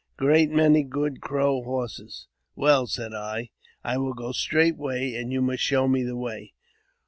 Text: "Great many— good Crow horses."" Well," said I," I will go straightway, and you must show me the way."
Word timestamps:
"Great 0.17 0.49
many— 0.49 0.81
good 0.97 1.21
Crow 1.21 1.61
horses."" 1.61 2.25
Well," 2.55 2.87
said 2.87 3.13
I," 3.13 3.51
I 3.83 3.99
will 3.99 4.15
go 4.15 4.31
straightway, 4.31 5.13
and 5.13 5.31
you 5.31 5.43
must 5.43 5.61
show 5.61 5.87
me 5.87 6.01
the 6.01 6.17
way." 6.17 6.55